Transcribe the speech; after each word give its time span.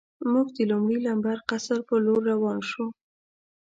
موږ 0.31 0.47
د 0.55 0.59
لومړي 0.71 0.99
لمبر 1.07 1.37
قصر 1.49 1.79
په 1.89 1.95
لور 2.05 2.21
روان 2.31 2.59
شو. 2.69 2.85